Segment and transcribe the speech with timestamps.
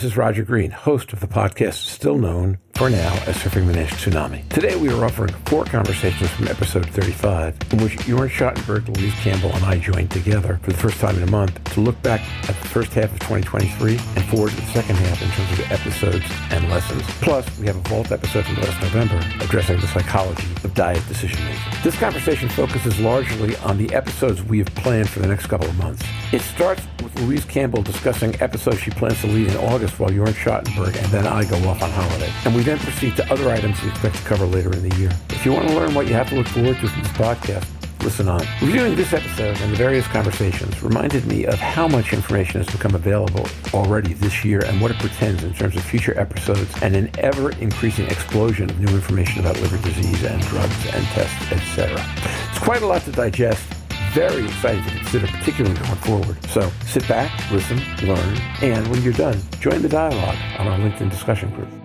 [0.00, 3.74] this is Roger Green, host of the podcast still known for now as Surfing the
[3.74, 4.48] Nash Tsunami.
[4.48, 9.52] Today we are offering four conversations from episode 35, in which Joern Schattenberg, Louise Campbell,
[9.52, 12.58] and I joined together for the first time in a month to look back at
[12.62, 16.24] the first half of 2023 and forward to the second half in terms of episodes
[16.50, 17.02] and lessons.
[17.20, 21.44] Plus, we have a vault episode from last November addressing the psychology of diet decision
[21.44, 21.60] making.
[21.82, 25.76] This conversation focuses largely on the episodes we have planned for the next couple of
[25.76, 26.02] months.
[26.32, 30.96] It starts Louise Campbell discussing episodes she plans to lead in August while Joern Schattenberg
[30.96, 32.32] and then I go off on holiday.
[32.44, 35.10] And we then proceed to other items we expect to cover later in the year.
[35.30, 37.66] If you want to learn what you have to look forward to from this podcast,
[38.02, 38.40] listen on.
[38.62, 42.94] Reviewing this episode and the various conversations reminded me of how much information has become
[42.94, 47.10] available already this year and what it pretends in terms of future episodes and an
[47.18, 52.04] ever increasing explosion of new information about liver disease and drugs and tests, etc.
[52.50, 53.79] It's quite a lot to digest
[54.12, 56.44] very excited to consider, particularly going forward.
[56.50, 61.10] So sit back, listen, learn, and when you're done, join the dialogue on our LinkedIn
[61.10, 61.79] discussion group.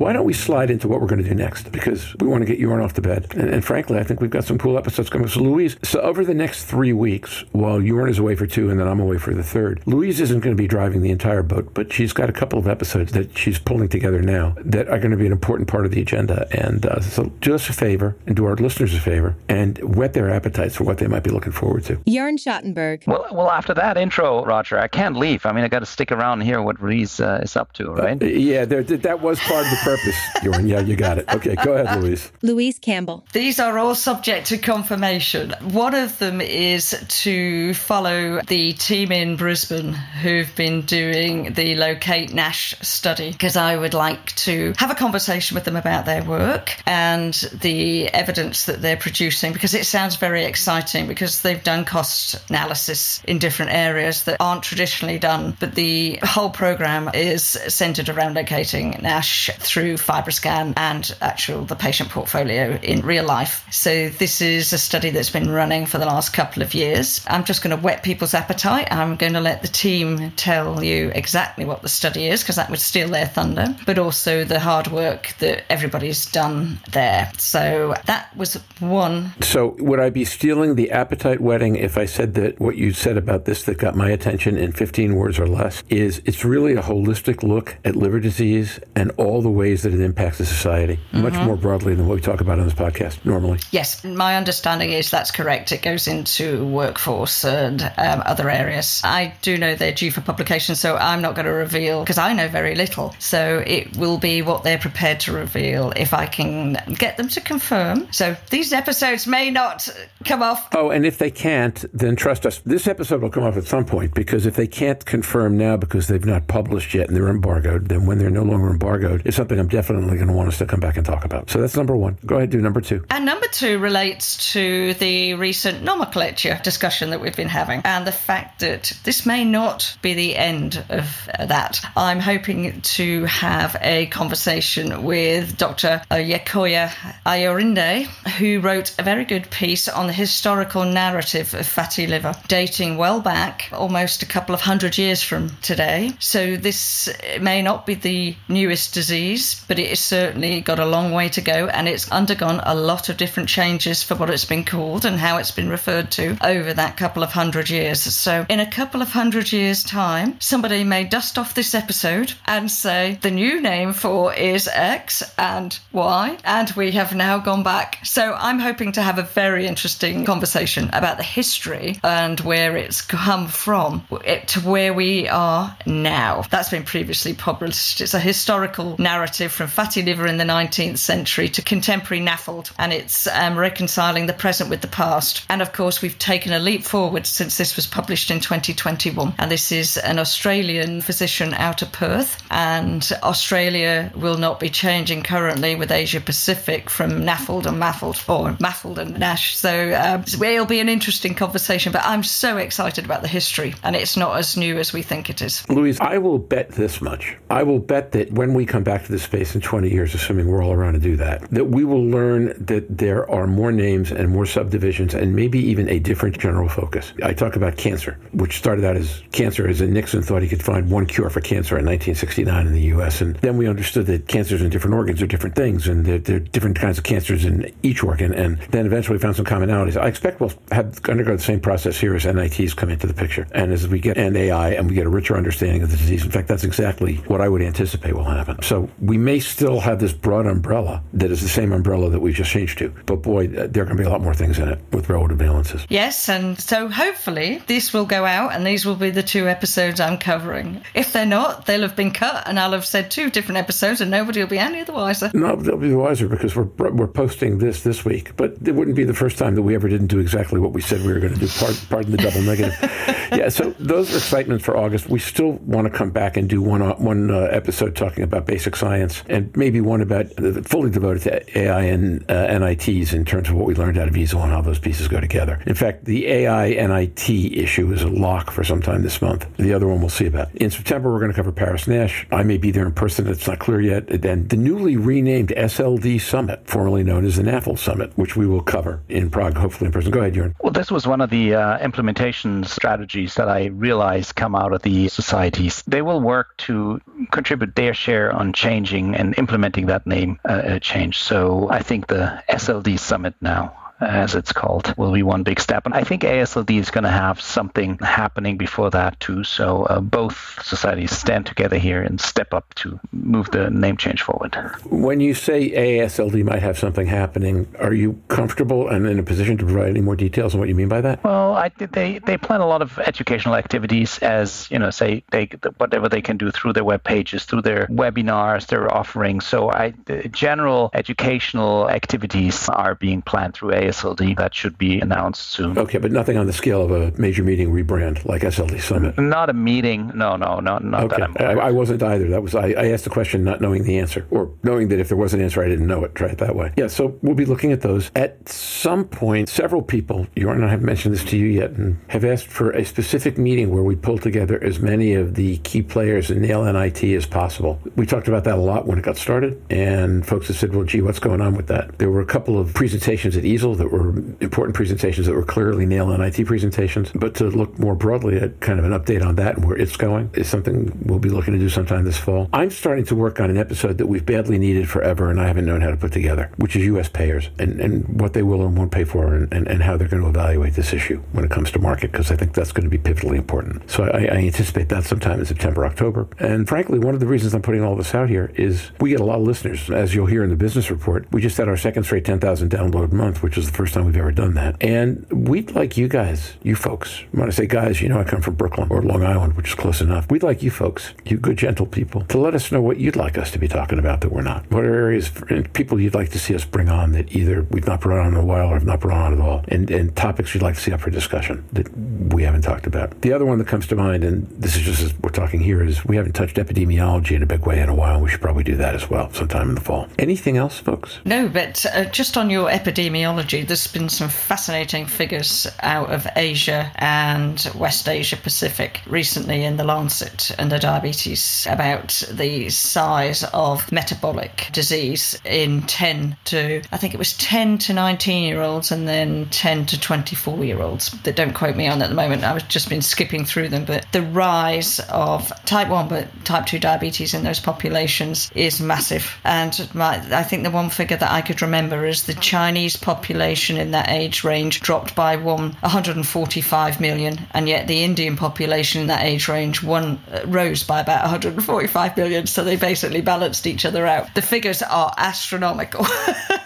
[0.00, 1.70] Why don't we slide into what we're going to do next?
[1.70, 3.26] Because we want to get Joern off the bed.
[3.36, 5.28] And, and, frankly, I think we've got some cool episodes coming.
[5.28, 8.80] So, Louise, so over the next three weeks, while Joern is away for two and
[8.80, 11.74] then I'm away for the third, Louise isn't going to be driving the entire boat,
[11.74, 15.10] but she's got a couple of episodes that she's pulling together now that are going
[15.10, 16.48] to be an important part of the agenda.
[16.50, 20.14] And uh, so do us a favor and do our listeners a favor and whet
[20.14, 21.96] their appetites for what they might be looking forward to.
[21.96, 23.06] Joern Schattenberg.
[23.06, 25.44] Well, well, after that intro, Roger, I can't leave.
[25.44, 27.90] I mean, I got to stick around and hear what Louise uh, is up to,
[27.90, 28.22] right?
[28.22, 30.68] Uh, yeah, there, that was part of the purpose, Joern.
[30.68, 31.28] Yeah, you got it.
[31.34, 32.30] Okay, go ahead, Louise.
[32.42, 33.24] Louise Campbell.
[33.32, 35.52] These are all subject to confirmation.
[35.62, 42.32] One of them is to follow the team in Brisbane who've been doing the Locate
[42.32, 46.76] NASH study, because I would like to have a conversation with them about their work
[46.86, 52.36] and the evidence that they're producing, because it sounds very exciting, because they've done cost
[52.48, 55.56] analysis in different areas that aren't traditionally done.
[55.58, 62.10] But the whole program is centered around locating NASH through FibroScan and actual the patient
[62.10, 63.66] portfolio in real life.
[63.70, 67.24] So this is a study that's been running for the last couple of years.
[67.26, 68.88] I'm just going to whet people's appetite.
[68.90, 72.70] I'm going to let the team tell you exactly what the study is because that
[72.70, 77.30] would steal their thunder, but also the hard work that everybody's done there.
[77.38, 79.32] So that was one.
[79.40, 83.16] So would I be stealing the appetite whetting if I said that what you said
[83.16, 86.82] about this that got my attention in 15 words or less is it's really a
[86.82, 91.22] holistic look at liver disease and all the ways that it impacts the society, mm-hmm.
[91.22, 93.58] much more broadly than what we talk about on this podcast normally.
[93.70, 95.70] Yes, my understanding is that's correct.
[95.72, 99.02] It goes into workforce and um, other areas.
[99.04, 102.32] I do know they're due for publication, so I'm not going to reveal because I
[102.32, 103.14] know very little.
[103.18, 107.40] So it will be what they're prepared to reveal if I can get them to
[107.40, 108.10] confirm.
[108.12, 109.88] So these episodes may not
[110.24, 110.68] come off.
[110.74, 113.84] Oh, and if they can't, then trust us, this episode will come off at some
[113.84, 117.88] point because if they can't confirm now because they've not published yet and they're embargoed,
[117.88, 120.66] then when they're no longer embargoed, it's something I'm definitely going to want us to
[120.66, 121.50] come back and talk about.
[121.50, 122.18] So that's number one.
[122.24, 123.04] Go ahead, do number two.
[123.10, 128.12] And number two relates to the recent nomenclature discussion that we've been having and the
[128.12, 131.80] fact that this may not be the end of that.
[131.96, 136.02] I'm hoping to have a conversation with Dr.
[136.10, 136.88] Oyekoya
[137.26, 138.06] Ayonrinde,
[138.38, 143.20] who wrote a very good piece on the historical narrative of fatty liver, dating well
[143.20, 146.12] back, almost a couple of hundred years from today.
[146.18, 147.08] So this
[147.40, 151.40] may not be the newest disease, but it is certainly got a long way to
[151.40, 155.18] go and it's undergone a lot of different changes for what it's been called and
[155.18, 158.00] how it's been referred to over that couple of hundred years.
[158.00, 162.70] So, in a couple of hundred years' time, somebody may dust off this episode and
[162.70, 167.98] say the new name for is X and Y, and we have now gone back.
[168.04, 173.00] So, I'm hoping to have a very interesting conversation about the history and where it's
[173.00, 174.06] come from
[174.46, 176.42] to where we are now.
[176.50, 178.00] That's been previously published.
[178.00, 182.92] It's a historical narrative from fatty liver in the 19th century to contemporary NAFLD, and
[182.92, 185.44] it's um, reconciling the present with the past.
[185.48, 189.34] And of course, we've taken a leap forward since this was published in 2021.
[189.38, 195.22] And this is an Australian physician out of Perth, and Australia will not be changing
[195.22, 199.56] currently with Asia Pacific from NAFLD and MAFLD, or MAFLD and NASH.
[199.56, 203.94] So um, it'll be an interesting conversation, but I'm so excited about the history, and
[203.94, 205.68] it's not as new as we think it is.
[205.68, 207.36] Louise, I will bet this much.
[207.48, 210.14] I will bet that when we come back to this this space in 20 years,
[210.14, 213.72] assuming we're all around to do that, that we will learn that there are more
[213.72, 217.12] names and more subdivisions and maybe even a different general focus.
[217.22, 220.62] I talk about cancer, which started out as cancer as in Nixon thought he could
[220.62, 223.20] find one cure for cancer in 1969 in the U.S.
[223.20, 226.36] And then we understood that cancers in different organs are different things and there, there
[226.36, 228.32] are different kinds of cancers in each organ.
[228.32, 230.00] And then eventually found some commonalities.
[230.00, 233.46] I expect we'll have undergo the same process here as NITs come into the picture.
[233.52, 236.24] And as we get an AI and we get a richer understanding of the disease,
[236.24, 238.62] in fact, that's exactly what I would anticipate will happen.
[238.62, 242.32] So we may still have this broad umbrella that is the same umbrella that we
[242.32, 242.94] just changed to.
[243.06, 245.36] But boy, there are going to be a lot more things in it with relative
[245.36, 245.84] valences.
[245.88, 249.98] Yes, and so hopefully this will go out and these will be the two episodes
[249.98, 250.84] I'm covering.
[250.94, 254.12] If they're not, they'll have been cut and I'll have said two different episodes and
[254.12, 255.32] nobody will be any the wiser.
[255.34, 258.36] No, they'll be the wiser because we're, we're posting this this week.
[258.36, 260.82] But it wouldn't be the first time that we ever didn't do exactly what we
[260.82, 261.48] said we were going to do.
[261.48, 262.78] Pardon, pardon the double negative.
[263.32, 265.10] yeah, so those are excitements for August.
[265.10, 268.46] We still want to come back and do one, uh, one uh, episode talking about
[268.46, 270.26] basic science and maybe one about
[270.66, 274.14] fully devoted to AI and uh, NITs in terms of what we learned out of
[274.14, 275.62] EASL and how those pieces go together.
[275.66, 279.46] In fact, the AI NIT issue is a lock for some time this month.
[279.56, 280.54] The other one we'll see about.
[280.54, 282.26] In September, we're going to cover Paris Nash.
[282.30, 283.26] I may be there in person.
[283.26, 284.10] It's not clear yet.
[284.10, 288.62] And the newly renamed SLD Summit, formerly known as the NAFLD Summit, which we will
[288.62, 290.10] cover in Prague, hopefully in person.
[290.10, 290.54] Go ahead, Jörn.
[290.60, 294.82] Well, this was one of the uh, implementation strategies that I realized come out of
[294.82, 295.82] the societies.
[295.86, 297.00] They will work to
[297.30, 298.52] contribute their share on
[298.90, 301.18] changing and implementing that name uh, change.
[301.18, 305.86] So I think the SLD Summit now as it's called, will be one big step.
[305.86, 309.44] And I think AASLD is going to have something happening before that too.
[309.44, 314.22] So uh, both societies stand together here and step up to move the name change
[314.22, 314.56] forward.
[314.84, 319.58] When you say AASLD might have something happening, are you comfortable and in a position
[319.58, 321.22] to provide any more details on what you mean by that?
[321.22, 325.46] Well, I, they they plan a lot of educational activities as you know, say they
[325.76, 329.46] whatever they can do through their web pages, through their webinars, their offerings.
[329.46, 335.00] So I the general educational activities are being planned through AASLD SLD that should be
[335.00, 335.78] announced soon.
[335.78, 339.18] Okay, but nothing on the scale of a major meeting rebrand like SLD Summit.
[339.18, 340.12] Not a meeting.
[340.14, 341.26] No, no, no, not okay.
[341.36, 341.58] that.
[341.58, 342.28] I, I, wasn't either.
[342.28, 345.08] That was I, I, asked the question not knowing the answer, or knowing that if
[345.08, 346.14] there was an answer, I didn't know it.
[346.14, 346.72] Try it that way.
[346.76, 346.86] Yeah.
[346.88, 349.48] So we'll be looking at those at some point.
[349.48, 352.70] Several people, you and I have mentioned this to you yet, and have asked for
[352.70, 356.64] a specific meeting where we pull together as many of the key players in Nail
[356.64, 357.80] NIT as possible.
[357.96, 360.84] We talked about that a lot when it got started, and folks have said, "Well,
[360.84, 363.90] gee, what's going on with that?" There were a couple of presentations at EASL that
[363.90, 364.10] were
[364.40, 367.10] important presentations that were clearly Nail NIT presentations.
[367.14, 369.96] But to look more broadly at kind of an update on that and where it's
[369.96, 372.48] going is something we'll be looking to do sometime this fall.
[372.52, 375.66] I'm starting to work on an episode that we've badly needed forever and I haven't
[375.66, 377.08] known how to put together, which is U.S.
[377.08, 380.08] payers and, and what they will and won't pay for and, and, and how they're
[380.08, 382.88] going to evaluate this issue when it comes to market, because I think that's going
[382.88, 383.90] to be pivotally important.
[383.90, 386.28] So I, I anticipate that sometime in September, October.
[386.38, 389.20] And frankly, one of the reasons I'm putting all this out here is we get
[389.20, 389.90] a lot of listeners.
[389.90, 393.12] As you'll hear in the business report, we just had our second straight 10,000 download
[393.12, 394.76] month, which is the first time we've ever done that.
[394.80, 398.42] And we'd like you guys, you folks, when I say guys, you know I come
[398.42, 400.30] from Brooklyn or Long Island, which is close enough.
[400.30, 403.38] We'd like you folks, you good, gentle people, to let us know what you'd like
[403.38, 404.70] us to be talking about that we're not.
[404.70, 407.86] What are areas and people you'd like to see us bring on that either we've
[407.86, 410.14] not brought on in a while or have not brought on at all, and, and
[410.16, 411.88] topics you'd like to see up for discussion that
[412.32, 413.20] we haven't talked about.
[413.22, 415.82] The other one that comes to mind, and this is just as we're talking here,
[415.82, 418.20] is we haven't touched epidemiology in a big way in a while.
[418.20, 420.08] We should probably do that as well sometime in the fall.
[420.18, 421.18] Anything else, folks?
[421.24, 426.92] No, but uh, just on your epidemiology, there's been some fascinating figures out of Asia
[426.96, 433.90] and West Asia Pacific recently in the Lancet and the diabetes about the size of
[433.90, 439.08] metabolic disease in 10 to, I think it was 10 to 19 year olds and
[439.08, 441.10] then 10 to 24 year olds.
[441.22, 442.44] That don't quote me on at the moment.
[442.44, 446.78] I've just been skipping through them, but the rise of type 1 but type 2
[446.78, 449.36] diabetes in those populations is massive.
[449.42, 453.39] And my, I think the one figure that I could remember is the Chinese population
[453.40, 459.06] in that age range dropped by one 145 million, and yet the Indian population in
[459.08, 462.46] that age range one uh, rose by about 145 million.
[462.46, 464.34] So they basically balanced each other out.
[464.34, 466.06] The figures are astronomical.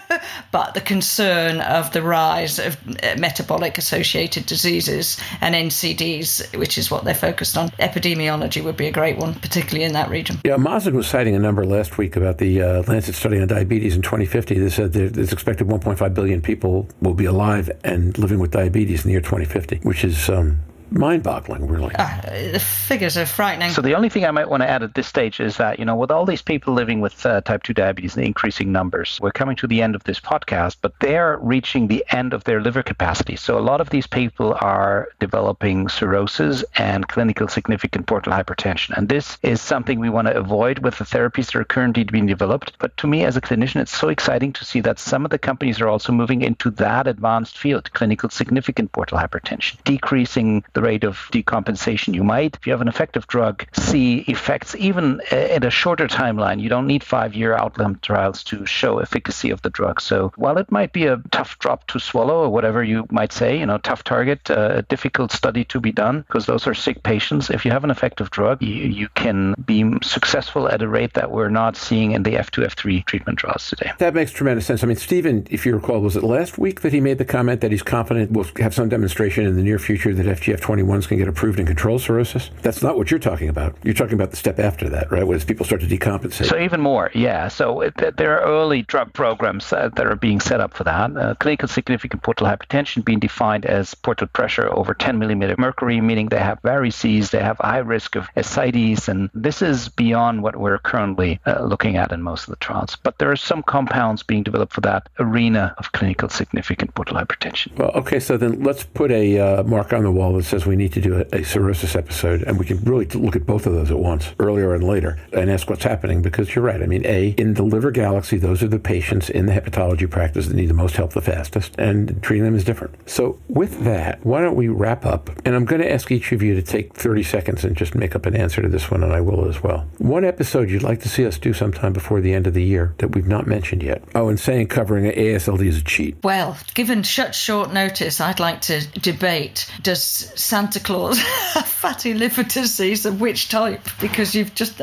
[0.51, 6.91] but the concern of the rise of uh, metabolic associated diseases and NCDs, which is
[6.91, 10.37] what they're focused on, epidemiology would be a great one, particularly in that region.
[10.43, 13.95] Yeah, Mazen was citing a number last week about the uh, Lancet study on diabetes
[13.95, 14.59] in 2050.
[14.59, 19.09] They said there's expected 1.5 billion people will be alive and living with diabetes in
[19.09, 20.59] the year 2050, which is um,
[20.97, 21.93] mind boggling, really.
[21.95, 22.21] Uh,
[22.51, 23.71] the figures are frightening.
[23.71, 25.85] So, the only thing I might want to add at this stage is that, you
[25.85, 29.31] know, with all these people living with uh, type 2 diabetes in increasing numbers, we're
[29.31, 32.83] coming to the end of this podcast, but they're reaching the end of their liver
[32.83, 33.35] capacity.
[33.35, 38.97] So, a lot of these people are developing cirrhosis and clinical significant portal hypertension.
[38.97, 42.25] And this is something we want to avoid with the therapies that are currently being
[42.25, 42.73] developed.
[42.79, 45.39] But to me, as a clinician, it's so exciting to see that some of the
[45.39, 51.03] companies are also moving into that advanced field, clinical significant portal hypertension, decreasing the rate
[51.03, 52.13] of decompensation.
[52.13, 56.61] You might, if you have an effective drug, see effects even in a shorter timeline.
[56.61, 60.01] You don't need five year outcome trials to show efficacy of the drug.
[60.01, 63.59] So while it might be a tough drop to swallow or whatever you might say,
[63.59, 67.03] you know, tough target, uh, a difficult study to be done because those are sick
[67.03, 67.49] patients.
[67.49, 71.31] If you have an effective drug, you, you can be successful at a rate that
[71.31, 73.91] we're not seeing in the F2, F3 treatment trials today.
[73.97, 74.83] That makes tremendous sense.
[74.83, 77.61] I mean, Stephen, if you recall, was it last week that he made the comment
[77.61, 80.25] that he's confident we'll have some demonstration in the near future that
[80.65, 82.49] FGF21s can get approved in control cirrhosis?
[82.61, 83.75] That's not what you're talking about.
[83.83, 85.27] You're talking about the step after that, right?
[85.29, 86.45] As people start to decompensate.
[86.45, 87.47] So even more, yeah.
[87.47, 91.15] So it, there are early drug programs uh, that are being set up for that.
[91.15, 96.27] Uh, clinical significant portal hypertension being defined as portal pressure over 10 millimeter mercury, meaning
[96.29, 100.79] they have varices, they have high risk of ascites, and this is beyond what we're
[100.79, 102.95] currently uh, looking at in most of the trials.
[103.03, 107.77] But there are some compounds being developed for that arena of clinical significant portal hypertension.
[107.77, 110.75] Well, okay, so then let's put a uh, mark on the wall that says we
[110.75, 113.73] need to do a, a cirrhosis episode, and we can really look at both of
[113.73, 116.83] those at once, earlier and later, and ask what's happening because you're right.
[116.83, 120.47] I mean, A, in the liver galaxy, those are the patients in the hepatology practice
[120.47, 122.93] that need the most help the fastest, and treating them is different.
[123.09, 125.29] So, with that, why don't we wrap up?
[125.45, 128.15] And I'm going to ask each of you to take 30 seconds and just make
[128.15, 129.87] up an answer to this one, and I will as well.
[129.97, 132.93] One episode you'd like to see us do sometime before the end of the year
[132.99, 134.03] that we've not mentioned yet.
[134.13, 136.17] Oh, and saying covering AASLD is a cheat.
[136.23, 141.19] Well, given such short notice, I'd like to debate does Santa Claus
[141.65, 143.81] fatty liver disease and which type?
[143.99, 144.79] Because you've just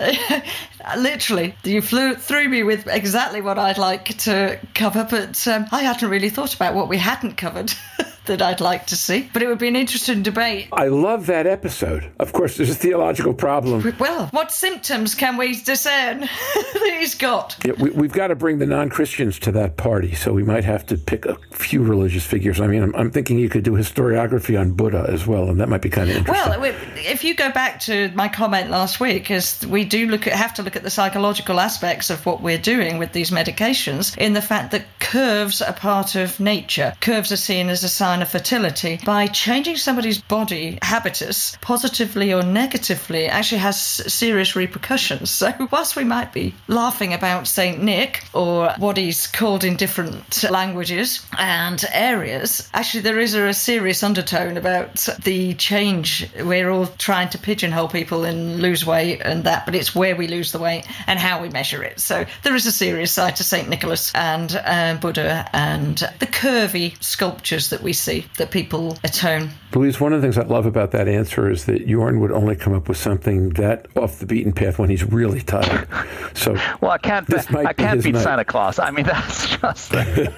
[0.99, 5.83] literally you flew through me with exactly what I'd like to cover, but um, I
[5.83, 7.73] hadn't really thought about what we hadn't covered.
[8.27, 9.29] that I'd like to see.
[9.33, 10.69] But it would be an interesting debate.
[10.73, 12.11] I love that episode.
[12.19, 13.95] Of course, there's a theological problem.
[13.99, 17.57] Well, what symptoms can we discern that he's got?
[17.65, 20.65] Yeah, we, have got to bring the non Christians to that party, so we might
[20.65, 22.61] have to pick a few religious figures.
[22.61, 25.69] I mean, I'm, I'm, thinking you could do historiography on Buddha as well, and that
[25.69, 26.61] might be kind of interesting.
[26.61, 30.33] Well, if you go back to my comment last week, is we do look at,
[30.33, 34.33] have to look at the psychological aspects of what we're doing with these medications in
[34.33, 36.95] the fact that curves are part of nature.
[37.01, 42.43] Curves are seen as a sign of fertility by changing somebody's body habitus positively or
[42.43, 45.31] negatively actually has serious repercussions.
[45.31, 47.83] So, whilst we might be laughing about St.
[47.83, 54.03] Nick or what he's called in different languages and areas, actually, there is a serious
[54.03, 56.29] undertone about the change.
[56.41, 60.27] We're all trying to pigeonhole people and lose weight and that, but it's where we
[60.27, 62.01] lose the weight and how we measure it.
[62.01, 63.69] So, there is a serious side to St.
[63.69, 69.51] Nicholas and uh, Buddha and the curvy sculptures that we see that people atone.
[69.75, 72.57] Louise, one of the things I love about that answer is that Jorn would only
[72.57, 75.89] come up with something that off the beaten path when he's really tired.
[76.35, 77.33] So well, I can't.
[77.55, 78.23] I can't beat night.
[78.23, 78.79] Santa Claus.
[78.79, 79.95] I mean, that's just.
[79.95, 80.33] I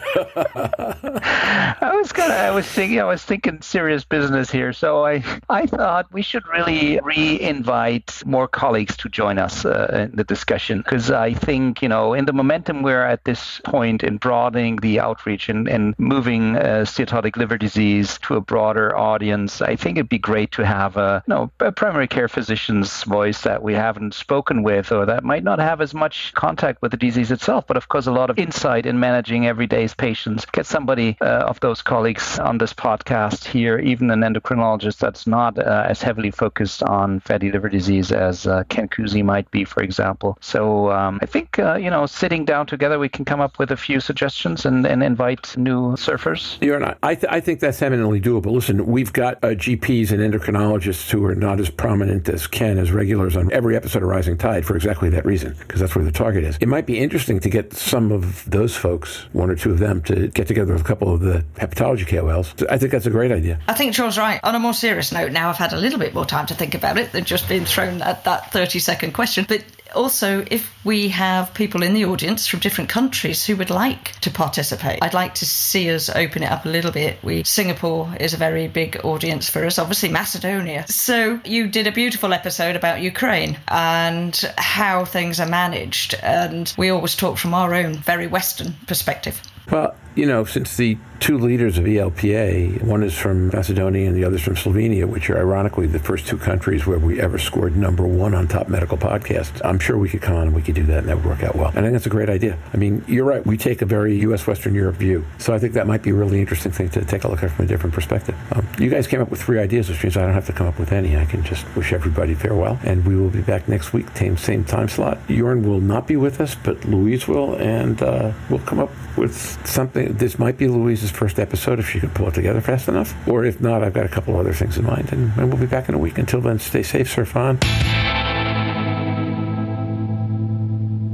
[1.97, 2.39] was kind of.
[2.39, 3.01] I was thinking.
[3.01, 4.73] I was thinking serious business here.
[4.73, 5.25] So I.
[5.49, 10.79] I thought we should really re-invite more colleagues to join us uh, in the discussion
[10.79, 15.01] because I think you know in the momentum we're at this point in broadening the
[15.01, 19.63] outreach and, and moving uh, steatotic liver disease to a broader audience.
[19.63, 23.43] I think it'd be great to have a, you know, a primary care physician's voice
[23.43, 26.97] that we haven't spoken with or that might not have as much contact with the
[26.97, 30.45] disease itself, but of course a lot of insight in managing everyday's patients.
[30.47, 35.59] Get somebody uh, of those colleagues on this podcast here, even an endocrinologist that's not
[35.59, 39.83] uh, as heavily focused on fatty liver disease as uh, Ken Cusi might be, for
[39.83, 40.39] example.
[40.41, 43.71] So um, I think, uh, you know, sitting down together, we can come up with
[43.71, 46.57] a few suggestions and, and invite new surfers.
[46.61, 46.99] You're not.
[47.03, 48.53] I, th- I think that's eminently doable.
[48.53, 52.91] Listen, we've got uh, GPs and endocrinologists who are not as prominent as Ken as
[52.91, 56.13] regulars on every episode of Rising Tide for exactly that reason, because that's where the
[56.13, 56.57] target is.
[56.61, 60.03] It might be interesting to get some of those folks, one or two of them,
[60.03, 62.67] to get together with a couple of the hepatology KOLs.
[62.69, 63.61] I think that's a great idea.
[63.69, 64.41] I think Joern's right.
[64.43, 66.75] On a more serious note, now I've had a little bit more time to think
[66.75, 69.45] about it than just being thrown at that 30 second question.
[69.47, 74.13] But also, if we have people in the audience from different countries who would like
[74.21, 77.19] to participate, I'd like to see us open it up a little bit.
[77.23, 80.87] We Singapore is a very big audience for us, obviously Macedonia.
[80.89, 86.91] So you did a beautiful episode about Ukraine and how things are managed, and we
[86.91, 89.41] always talk from our own very Western perspective.
[89.71, 94.25] Well, you know, since the two leaders of ELPA, one is from Macedonia and the
[94.25, 97.77] other is from Slovenia, which are ironically the first two countries where we ever scored
[97.77, 99.61] number one on top medical podcasts.
[99.65, 101.43] I'm sure we could come on and we could do that and that would work
[101.43, 101.69] out well.
[101.69, 102.59] And I think that's a great idea.
[102.73, 103.45] I mean, you're right.
[103.45, 104.47] We take a very U.S.
[104.47, 105.25] Western Europe view.
[105.39, 107.51] So I think that might be a really interesting thing to take a look at
[107.53, 108.37] from a different perspective.
[108.53, 110.67] Um, you guys came up with three ideas, which means I don't have to come
[110.67, 111.17] up with any.
[111.17, 112.79] I can just wish everybody farewell.
[112.85, 115.27] And we will be back next week, same, same time slot.
[115.29, 117.55] Jorn will not be with us, but Louise will.
[117.57, 119.35] And uh, we'll come up with
[119.67, 120.04] something.
[120.09, 123.15] This might be Louise's first episode if she can pull it together fast enough.
[123.29, 125.67] Or if not, I've got a couple other things in mind, and, and we'll be
[125.67, 126.19] back in a week.
[126.19, 127.59] Until then, stay safe, surf on.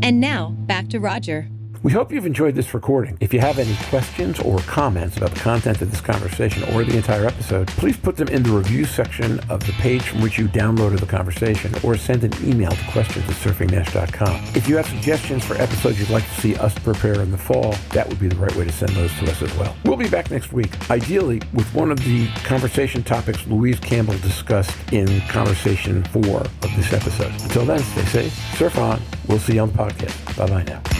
[0.02, 1.48] And now, back to Roger.
[1.82, 3.16] We hope you've enjoyed this recording.
[3.20, 6.94] If you have any questions or comments about the content of this conversation or the
[6.94, 10.46] entire episode, please put them in the review section of the page from which you
[10.46, 14.44] downloaded the conversation or send an email to questions at surfingnash.com.
[14.54, 17.74] If you have suggestions for episodes you'd like to see us prepare in the fall,
[17.92, 19.74] that would be the right way to send those to us as well.
[19.86, 24.76] We'll be back next week, ideally with one of the conversation topics Louise Campbell discussed
[24.92, 27.32] in conversation four of this episode.
[27.40, 29.00] Until then, stay safe, surf on.
[29.28, 30.36] We'll see you on the podcast.
[30.36, 30.99] Bye bye now.